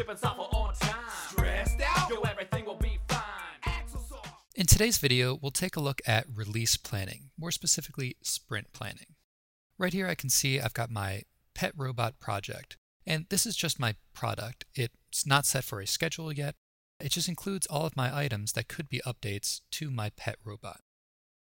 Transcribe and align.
shipping 0.00 0.16
software 0.16 0.48
on 0.52 0.72
time. 0.76 0.94
Stressed 1.28 1.80
out? 1.82 2.08
Yo, 2.08 2.20
everything 2.22 2.64
will 2.64 2.76
be 2.76 2.98
fine. 3.06 3.20
In 4.56 4.64
today's 4.64 4.96
video, 4.96 5.38
we'll 5.40 5.50
take 5.50 5.76
a 5.76 5.80
look 5.80 6.00
at 6.06 6.24
release 6.34 6.78
planning, 6.78 7.30
more 7.38 7.50
specifically 7.50 8.16
sprint 8.22 8.72
planning. 8.72 9.14
Right 9.78 9.92
here 9.92 10.06
I 10.08 10.14
can 10.14 10.30
see 10.30 10.58
I've 10.58 10.72
got 10.72 10.90
my 10.90 11.24
pet 11.54 11.72
robot 11.76 12.18
project, 12.18 12.78
and 13.06 13.26
this 13.28 13.44
is 13.44 13.56
just 13.56 13.78
my 13.78 13.94
product. 14.14 14.64
It's 14.74 15.26
not 15.26 15.44
set 15.44 15.64
for 15.64 15.80
a 15.80 15.86
schedule 15.86 16.32
yet. 16.32 16.54
It 16.98 17.12
just 17.12 17.28
includes 17.28 17.66
all 17.66 17.84
of 17.84 17.96
my 17.96 18.14
items 18.14 18.52
that 18.52 18.68
could 18.68 18.88
be 18.88 19.02
updates 19.06 19.60
to 19.72 19.90
my 19.90 20.10
pet 20.16 20.36
robot. 20.44 20.80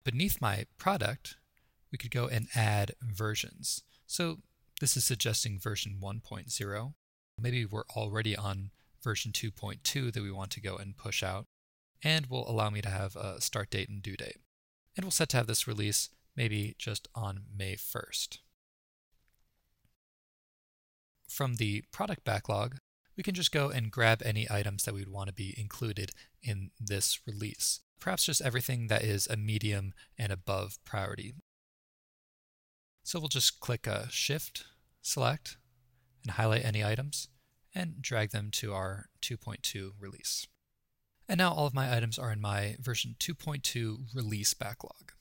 Beneath 0.03 0.41
my 0.41 0.67
product, 0.79 1.37
we 1.93 1.99
could 1.99 2.11
go 2.11 2.27
and 2.27 2.49
add 2.57 2.93
versions. 3.01 3.85
So 4.07 4.39
this 4.81 4.97
is 4.97 5.05
suggesting 5.05 5.61
version 5.61 5.99
1.0. 6.03 6.95
Maybe 7.41 7.65
we're 7.65 7.85
already 7.97 8.37
on 8.37 8.71
version 9.03 9.33
2.2 9.33 10.13
that 10.13 10.23
we 10.23 10.31
want 10.31 10.51
to 10.53 10.61
go 10.61 10.77
and 10.77 10.97
push 10.97 11.23
out, 11.23 11.47
and 12.03 12.27
will 12.27 12.49
allow 12.51 12.71
me 12.71 12.81
to 12.83 12.89
have 12.89 13.17
a 13.17 13.41
start 13.41 13.71
date 13.71 13.89
and 13.89 14.03
due 14.03 14.17
date. 14.17 14.39
And 14.97 15.05
we'll 15.05 15.11
set 15.11 15.29
to 15.31 15.37
have 15.37 15.47
this 15.47 15.67
release 15.69 16.11
maybe 16.37 16.75
just 16.79 17.09
on 17.15 17.43
May 17.57 17.75
1st. 17.75 18.39
From 21.29 21.57
the 21.57 21.85
product 21.93 22.25
backlog, 22.25 22.79
we 23.17 23.23
can 23.23 23.35
just 23.35 23.53
go 23.53 23.69
and 23.69 23.91
grab 23.91 24.23
any 24.25 24.47
items 24.51 24.85
that 24.85 24.95
we'd 24.95 25.09
want 25.09 25.29
to 25.29 25.35
be 25.35 25.55
included 25.59 26.13
in 26.43 26.71
this 26.81 27.21
release. 27.27 27.81
Perhaps 28.01 28.27
just 28.27 28.41
everything 28.41 28.87
that 28.87 29.03
is 29.03 29.27
a 29.27 29.37
medium 29.37 29.93
and 30.17 30.33
above 30.33 30.79
priority. 30.85 31.35
So 33.03 33.19
we'll 33.19 33.29
just 33.29 33.59
click 33.59 33.87
a 33.87 34.09
Shift, 34.11 34.65
select, 35.03 35.57
and 36.23 36.33
highlight 36.33 36.65
any 36.65 36.85
items, 36.85 37.29
and 37.75 38.01
drag 38.01 38.31
them 38.31 38.51
to 38.53 38.73
our 38.73 39.07
2.2 39.23 39.93
release. 39.99 40.47
And 41.29 41.39
now 41.39 41.53
all 41.53 41.67
of 41.67 41.75
my 41.75 41.95
items 41.95 42.19
are 42.19 42.33
in 42.33 42.41
my 42.41 42.77
version 42.81 43.17
2.2 43.21 44.15
release 44.15 44.55
backlog. 44.55 45.13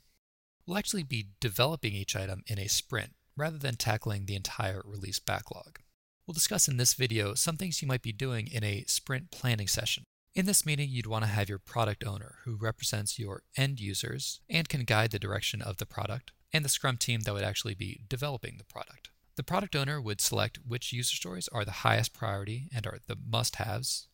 We'll 0.66 0.78
actually 0.78 1.04
be 1.04 1.30
developing 1.40 1.94
each 1.94 2.16
item 2.16 2.44
in 2.48 2.60
a 2.60 2.68
sprint 2.68 3.14
rather 3.36 3.58
than 3.58 3.76
tackling 3.76 4.26
the 4.26 4.36
entire 4.36 4.82
release 4.86 5.20
backlog. 5.20 5.80
We'll 6.26 6.34
discuss 6.34 6.68
in 6.68 6.78
this 6.78 6.94
video 6.94 7.36
some 7.36 7.56
things 7.56 7.82
you 7.82 7.88
might 7.88 8.02
be 8.02 8.12
doing 8.12 8.48
in 8.48 8.64
a 8.64 8.84
sprint 8.88 9.32
planning 9.32 9.68
session. 9.68 10.04
In 10.36 10.46
this 10.46 10.66
meeting, 10.66 10.90
you'd 10.90 11.08
want 11.08 11.24
to 11.24 11.32
have 11.32 11.50
your 11.50 11.58
product 11.58 12.06
owner 12.06 12.36
who 12.44 12.58
represents 12.58 13.18
your 13.18 13.44
end 13.56 13.80
users 13.80 14.40
and 14.50 14.70
can 14.70 14.84
guide 14.84 15.12
the 15.12 15.20
direction 15.20 15.62
of 15.62 15.78
the 15.78 15.86
product, 15.86 16.32
and 16.54 16.64
the 16.64 16.70
Scrum 16.70 16.98
team 16.98 17.22
that 17.22 17.34
would 17.34 17.44
actually 17.44 17.74
be 17.74 18.02
developing 18.08 18.58
the 18.58 18.66
product. 18.66 19.10
The 19.38 19.44
product 19.44 19.76
owner 19.76 20.02
would 20.02 20.20
select 20.20 20.58
which 20.68 20.92
user 20.92 21.16
stories 21.16 21.48
are 21.50 21.64
the 21.64 21.84
highest 21.84 22.12
priority 22.12 22.70
and 22.74 22.88
are 22.88 22.98
the 23.06 23.16
must 23.24 23.58
haves, 23.58 24.08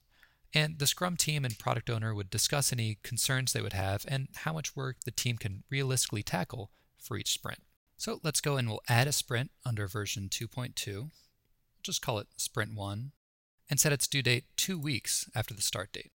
and 0.54 0.80
the 0.80 0.86
Scrum 0.86 1.16
team 1.16 1.46
and 1.46 1.58
product 1.58 1.90
owner 1.90 2.14
would 2.14 2.30
discuss 2.30 2.74
any 2.74 2.98
concerns 3.04 3.54
they 3.54 3.62
would 3.62 3.72
have 3.72 4.06
and 4.10 4.28
how 4.36 4.52
much 4.52 4.76
work 4.76 4.98
the 5.06 5.12
team 5.12 5.38
can 5.38 5.64
realistically 5.70 6.24
tackle 6.24 6.72
for 6.98 7.16
each 7.16 7.32
sprint. 7.32 7.60
So 7.96 8.20
let's 8.22 8.42
go 8.42 8.58
and 8.58 8.68
we'll 8.68 8.82
add 8.90 9.08
a 9.08 9.14
sprint 9.14 9.52
under 9.66 9.88
version 9.88 10.28
2.2. 10.28 11.10
Just 11.82 12.02
call 12.02 12.20
it 12.20 12.28
Sprint 12.36 12.76
1 12.76 13.12
and 13.70 13.80
set 13.80 13.94
its 13.94 14.08
due 14.08 14.22
date 14.22 14.44
two 14.58 14.78
weeks 14.78 15.30
after 15.34 15.54
the 15.54 15.62
start 15.62 15.94
date. 15.94 16.12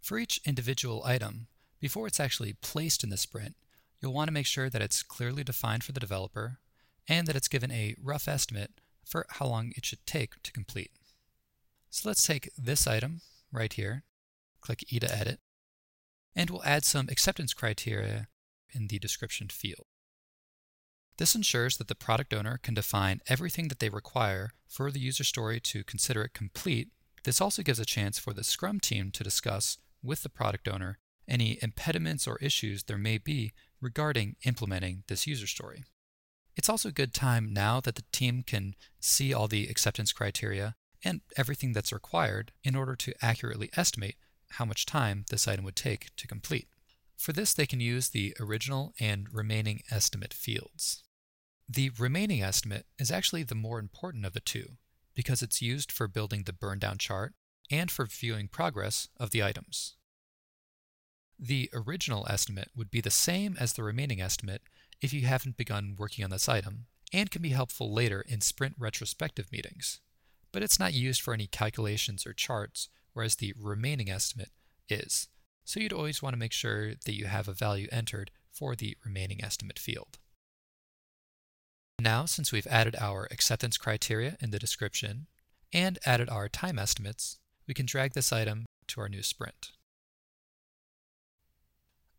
For 0.00 0.18
each 0.18 0.40
individual 0.46 1.02
item, 1.04 1.48
before 1.80 2.06
it's 2.06 2.18
actually 2.18 2.54
placed 2.54 3.04
in 3.04 3.10
the 3.10 3.18
sprint, 3.18 3.56
you'll 4.00 4.14
want 4.14 4.28
to 4.28 4.34
make 4.34 4.46
sure 4.46 4.70
that 4.70 4.82
it's 4.82 5.02
clearly 5.02 5.44
defined 5.44 5.84
for 5.84 5.92
the 5.92 6.00
developer 6.00 6.60
and 7.08 7.26
that 7.26 7.36
it's 7.36 7.48
given 7.48 7.70
a 7.70 7.94
rough 8.02 8.28
estimate 8.28 8.72
for 9.04 9.26
how 9.30 9.46
long 9.46 9.72
it 9.76 9.84
should 9.84 10.04
take 10.06 10.42
to 10.42 10.52
complete. 10.52 10.92
So 11.90 12.08
let's 12.08 12.26
take 12.26 12.50
this 12.56 12.86
item 12.86 13.20
right 13.52 13.72
here, 13.72 14.04
click 14.60 14.84
E 14.92 14.98
to 14.98 15.14
edit, 15.14 15.40
and 16.34 16.48
we'll 16.48 16.64
add 16.64 16.84
some 16.84 17.08
acceptance 17.10 17.52
criteria 17.52 18.28
in 18.72 18.86
the 18.86 18.98
description 18.98 19.48
field. 19.48 19.86
This 21.18 21.34
ensures 21.34 21.76
that 21.76 21.88
the 21.88 21.94
product 21.94 22.32
owner 22.32 22.58
can 22.62 22.74
define 22.74 23.20
everything 23.28 23.68
that 23.68 23.78
they 23.78 23.90
require 23.90 24.52
for 24.66 24.90
the 24.90 25.00
user 25.00 25.24
story 25.24 25.60
to 25.60 25.84
consider 25.84 26.22
it 26.22 26.32
complete. 26.32 26.88
This 27.24 27.40
also 27.40 27.62
gives 27.62 27.78
a 27.78 27.84
chance 27.84 28.18
for 28.18 28.32
the 28.32 28.42
Scrum 28.42 28.80
team 28.80 29.10
to 29.12 29.22
discuss 29.22 29.76
with 30.02 30.22
the 30.22 30.30
product 30.30 30.66
owner 30.66 30.98
any 31.28 31.58
impediments 31.62 32.26
or 32.26 32.38
issues 32.38 32.84
there 32.84 32.98
may 32.98 33.18
be 33.18 33.52
regarding 33.80 34.36
implementing 34.44 35.04
this 35.06 35.26
user 35.26 35.46
story. 35.46 35.84
It's 36.56 36.68
also 36.68 36.88
a 36.90 36.92
good 36.92 37.14
time 37.14 37.52
now 37.52 37.80
that 37.80 37.94
the 37.94 38.04
team 38.12 38.42
can 38.42 38.74
see 39.00 39.32
all 39.32 39.48
the 39.48 39.66
acceptance 39.66 40.12
criteria 40.12 40.76
and 41.04 41.22
everything 41.36 41.72
that's 41.72 41.92
required 41.92 42.52
in 42.62 42.76
order 42.76 42.94
to 42.96 43.14
accurately 43.22 43.70
estimate 43.76 44.16
how 44.52 44.64
much 44.64 44.86
time 44.86 45.24
this 45.30 45.48
item 45.48 45.64
would 45.64 45.76
take 45.76 46.14
to 46.16 46.26
complete. 46.26 46.68
For 47.16 47.32
this, 47.32 47.54
they 47.54 47.66
can 47.66 47.80
use 47.80 48.08
the 48.08 48.36
original 48.38 48.92
and 49.00 49.28
remaining 49.32 49.82
estimate 49.90 50.34
fields. 50.34 51.02
The 51.68 51.90
remaining 51.98 52.42
estimate 52.42 52.86
is 52.98 53.10
actually 53.10 53.44
the 53.44 53.54
more 53.54 53.78
important 53.78 54.26
of 54.26 54.34
the 54.34 54.40
two 54.40 54.76
because 55.14 55.42
it's 55.42 55.62
used 55.62 55.90
for 55.90 56.08
building 56.08 56.42
the 56.44 56.52
burn 56.52 56.78
down 56.78 56.98
chart 56.98 57.34
and 57.70 57.90
for 57.90 58.06
viewing 58.06 58.48
progress 58.48 59.08
of 59.18 59.30
the 59.30 59.42
items. 59.42 59.96
The 61.38 61.70
original 61.72 62.26
estimate 62.28 62.70
would 62.76 62.90
be 62.90 63.00
the 63.00 63.10
same 63.10 63.56
as 63.58 63.72
the 63.72 63.82
remaining 63.82 64.20
estimate 64.20 64.62
if 65.02 65.12
you 65.12 65.22
haven't 65.22 65.56
begun 65.56 65.96
working 65.98 66.24
on 66.24 66.30
this 66.30 66.48
item 66.48 66.86
and 67.12 67.30
can 67.30 67.42
be 67.42 67.50
helpful 67.50 67.92
later 67.92 68.24
in 68.26 68.40
sprint 68.40 68.74
retrospective 68.78 69.50
meetings, 69.52 70.00
but 70.52 70.62
it's 70.62 70.78
not 70.78 70.94
used 70.94 71.20
for 71.20 71.34
any 71.34 71.46
calculations 71.46 72.24
or 72.24 72.32
charts, 72.32 72.88
whereas 73.12 73.36
the 73.36 73.52
remaining 73.60 74.08
estimate 74.08 74.50
is. 74.88 75.28
So 75.64 75.80
you'd 75.80 75.92
always 75.92 76.22
want 76.22 76.34
to 76.34 76.38
make 76.38 76.52
sure 76.52 76.90
that 76.94 77.14
you 77.14 77.26
have 77.26 77.48
a 77.48 77.52
value 77.52 77.88
entered 77.90 78.30
for 78.50 78.76
the 78.76 78.96
remaining 79.04 79.44
estimate 79.44 79.78
field. 79.78 80.18
Now, 82.00 82.24
since 82.24 82.52
we've 82.52 82.66
added 82.66 82.96
our 82.98 83.28
acceptance 83.30 83.76
criteria 83.76 84.36
in 84.40 84.50
the 84.50 84.58
description 84.58 85.26
and 85.72 85.98
added 86.04 86.28
our 86.28 86.48
time 86.48 86.78
estimates, 86.78 87.38
we 87.66 87.74
can 87.74 87.86
drag 87.86 88.12
this 88.12 88.32
item 88.32 88.66
to 88.88 89.00
our 89.00 89.08
new 89.08 89.22
sprint. 89.22 89.72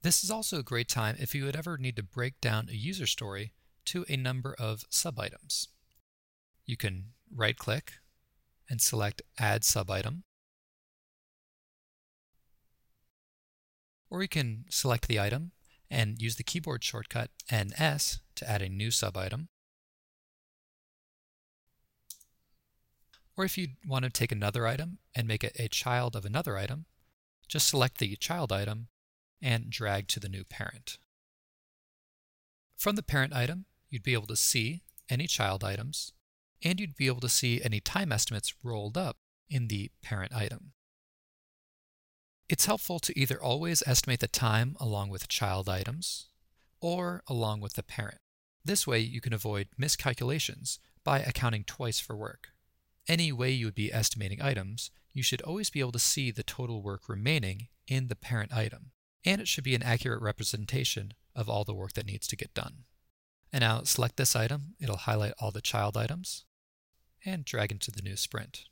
This 0.03 0.21
is 0.21 0.29
also 0.29 0.59
a 0.59 0.63
great 0.63 0.89
time 0.89 1.15
if 1.17 1.33
you 1.33 1.45
would 1.45 1.55
ever 1.55 1.77
need 1.77 1.95
to 1.95 2.03
break 2.03 2.41
down 2.41 2.67
a 2.69 2.75
user 2.75 3.07
story 3.07 3.53
to 3.85 4.05
a 4.09 4.17
number 4.17 4.53
of 4.59 4.83
sub-items. 4.89 5.69
You 6.65 6.75
can 6.75 7.13
right-click 7.33 7.93
and 8.69 8.81
select 8.81 9.21
Add 9.39 9.63
Sub-Item, 9.63 10.25
or 14.09 14.21
you 14.21 14.27
can 14.27 14.65
select 14.69 15.07
the 15.07 15.21
item 15.21 15.51
and 15.89 16.21
use 16.21 16.35
the 16.35 16.43
keyboard 16.43 16.83
shortcut 16.83 17.29
NS 17.49 18.19
to 18.35 18.49
add 18.49 18.61
a 18.61 18.67
new 18.67 18.91
sub-item. 18.91 19.47
Or 23.37 23.45
if 23.45 23.57
you 23.57 23.69
want 23.87 24.03
to 24.03 24.11
take 24.11 24.33
another 24.33 24.67
item 24.67 24.97
and 25.15 25.29
make 25.29 25.45
it 25.45 25.55
a 25.57 25.69
child 25.69 26.17
of 26.17 26.25
another 26.25 26.57
item, 26.57 26.87
just 27.47 27.69
select 27.69 27.99
the 27.99 28.17
child 28.17 28.51
item 28.51 28.89
and 29.43 29.69
drag 29.69 30.07
to 30.07 30.19
the 30.21 30.29
new 30.29 30.45
parent. 30.45 30.97
From 32.77 32.95
the 32.95 33.03
parent 33.03 33.33
item, 33.33 33.65
you'd 33.89 34.03
be 34.03 34.13
able 34.13 34.27
to 34.27 34.37
see 34.37 34.81
any 35.09 35.27
child 35.27 35.63
items, 35.63 36.13
and 36.63 36.79
you'd 36.79 36.95
be 36.95 37.07
able 37.07 37.19
to 37.19 37.29
see 37.29 37.61
any 37.61 37.81
time 37.81 38.11
estimates 38.11 38.55
rolled 38.63 38.97
up 38.97 39.17
in 39.49 39.67
the 39.67 39.91
parent 40.01 40.33
item. 40.33 40.71
It's 42.49 42.65
helpful 42.65 42.99
to 42.99 43.19
either 43.19 43.41
always 43.41 43.83
estimate 43.85 44.21
the 44.21 44.27
time 44.27 44.75
along 44.79 45.09
with 45.09 45.27
child 45.27 45.67
items 45.67 46.29
or 46.79 47.21
along 47.27 47.59
with 47.61 47.73
the 47.73 47.83
parent. 47.83 48.19
This 48.63 48.87
way 48.87 48.99
you 48.99 49.19
can 49.19 49.33
avoid 49.33 49.67
miscalculations 49.77 50.79
by 51.03 51.19
accounting 51.19 51.65
twice 51.65 51.99
for 51.99 52.15
work. 52.15 52.49
Any 53.09 53.33
way 53.33 53.51
you 53.51 53.65
would 53.65 53.75
be 53.75 53.93
estimating 53.93 54.41
items, 54.41 54.89
you 55.11 55.21
should 55.21 55.41
always 55.41 55.69
be 55.69 55.81
able 55.81 55.91
to 55.91 55.99
see 55.99 56.31
the 56.31 56.43
total 56.43 56.81
work 56.81 57.09
remaining 57.09 57.67
in 57.87 58.07
the 58.07 58.15
parent 58.15 58.53
item 58.53 58.91
and 59.25 59.41
it 59.41 59.47
should 59.47 59.63
be 59.63 59.75
an 59.75 59.83
accurate 59.83 60.21
representation 60.21 61.13
of 61.35 61.49
all 61.49 61.63
the 61.63 61.73
work 61.73 61.93
that 61.93 62.05
needs 62.05 62.27
to 62.27 62.35
get 62.35 62.53
done. 62.53 62.83
And 63.51 63.61
now 63.61 63.83
select 63.83 64.17
this 64.17 64.35
item, 64.35 64.75
it'll 64.79 64.97
highlight 64.97 65.33
all 65.39 65.51
the 65.51 65.61
child 65.61 65.95
items, 65.95 66.45
and 67.25 67.45
drag 67.45 67.71
into 67.71 67.91
the 67.91 68.01
new 68.01 68.15
sprint. 68.15 68.65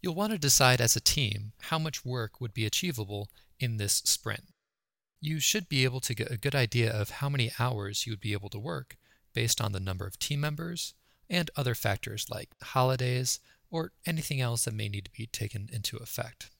You'll 0.00 0.14
want 0.14 0.32
to 0.32 0.38
decide 0.38 0.80
as 0.80 0.94
a 0.94 1.00
team 1.00 1.52
how 1.62 1.78
much 1.78 2.04
work 2.04 2.40
would 2.40 2.54
be 2.54 2.66
achievable 2.66 3.30
in 3.58 3.76
this 3.76 4.02
sprint. 4.04 4.44
You 5.20 5.40
should 5.40 5.68
be 5.68 5.84
able 5.84 6.00
to 6.00 6.14
get 6.14 6.30
a 6.30 6.36
good 6.36 6.54
idea 6.54 6.92
of 6.92 7.10
how 7.10 7.28
many 7.28 7.50
hours 7.58 8.06
you 8.06 8.12
would 8.12 8.20
be 8.20 8.34
able 8.34 8.50
to 8.50 8.58
work 8.58 8.96
based 9.32 9.60
on 9.60 9.72
the 9.72 9.80
number 9.80 10.06
of 10.06 10.18
team 10.18 10.40
members 10.40 10.94
and 11.28 11.50
other 11.56 11.74
factors 11.74 12.26
like 12.30 12.50
holidays 12.62 13.40
or 13.70 13.92
anything 14.04 14.40
else 14.40 14.64
that 14.64 14.74
may 14.74 14.88
need 14.88 15.06
to 15.06 15.10
be 15.10 15.26
taken 15.26 15.68
into 15.72 15.96
effect. 15.96 16.50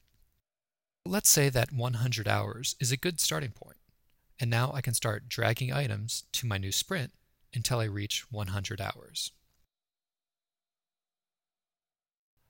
Let's 1.09 1.29
say 1.29 1.47
that 1.47 1.71
100 1.71 2.27
hours 2.27 2.75
is 2.81 2.91
a 2.91 2.97
good 2.97 3.21
starting 3.21 3.51
point, 3.51 3.77
and 4.41 4.49
now 4.49 4.73
I 4.73 4.81
can 4.81 4.93
start 4.93 5.29
dragging 5.29 5.71
items 5.71 6.25
to 6.33 6.45
my 6.45 6.57
new 6.57 6.73
sprint 6.73 7.13
until 7.53 7.79
I 7.79 7.85
reach 7.85 8.29
100 8.29 8.81
hours. 8.81 9.31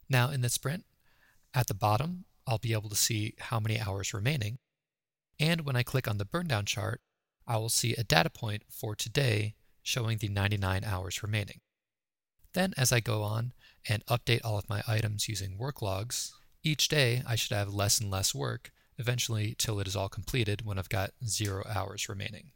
Now 0.10 0.32
in 0.32 0.42
the 0.42 0.50
sprint, 0.50 0.86
at 1.54 1.68
the 1.68 1.76
bottom, 1.76 2.26
I'll 2.48 2.58
be 2.58 2.74
able 2.74 2.90
to 2.90 2.96
see 2.96 3.36
how 3.38 3.60
many 3.60 3.80
hours 3.80 4.12
remaining. 4.12 4.58
And 5.40 5.62
when 5.62 5.76
I 5.76 5.84
click 5.84 6.08
on 6.08 6.18
the 6.18 6.26
burndown 6.26 6.66
chart, 6.66 7.02
I 7.46 7.58
will 7.58 7.70
see 7.70 7.94
a 7.94 8.04
data 8.04 8.32
point 8.32 8.64
for 8.72 8.96
today 8.96 9.54
showing 9.84 10.18
the 10.18 10.30
99 10.30 10.84
hours 10.84 11.22
remaining. 11.22 11.60
Then 12.54 12.74
as 12.76 12.92
I 12.92 13.02
go 13.02 13.22
on 13.22 13.54
and 13.88 14.04
update 14.08 14.42
all 14.44 14.58
of 14.58 14.68
my 14.68 14.82
items 14.88 15.30
using 15.30 15.60
work 15.60 15.84
logs, 15.84 16.34
each 16.68 16.88
day 16.88 17.24
I 17.26 17.36
should 17.36 17.56
have 17.56 17.74
less 17.74 18.00
and 18.00 18.12
less 18.12 18.36
work, 18.36 18.72
eventually 18.98 19.56
till 19.58 19.80
it 19.80 19.88
is 19.88 19.96
all 19.96 20.10
completed 20.10 20.66
when 20.66 20.78
I've 20.78 20.90
got 20.90 21.12
zero 21.26 21.64
hours 21.68 22.10
remaining. 22.10 22.52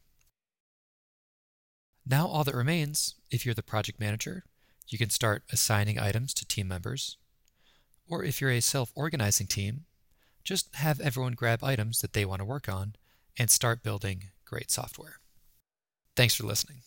Now 2.06 2.28
all 2.28 2.44
that 2.44 2.56
remains, 2.56 3.16
if 3.32 3.46
you're 3.46 3.56
the 3.56 3.64
project 3.64 4.00
manager, 4.00 4.44
you 4.88 4.98
can 4.98 5.10
start 5.10 5.44
assigning 5.52 6.00
items 6.00 6.34
to 6.36 6.46
team 6.46 6.68
members. 6.68 7.18
Or 8.10 8.24
if 8.24 8.42
you're 8.42 8.52
a 8.52 8.60
self-organizing 8.60 9.48
team, 9.48 9.86
just 10.44 10.76
have 10.76 11.00
everyone 11.00 11.34
grab 11.34 11.64
items 11.64 12.02
that 12.02 12.14
they 12.14 12.26
want 12.26 12.40
to 12.40 12.46
work 12.46 12.68
on 12.68 12.96
and 13.38 13.50
start 13.50 13.84
building 13.84 14.26
great 14.46 14.70
software. 14.70 15.20
Thanks 16.16 16.36
for 16.36 16.46
listening. 16.46 16.82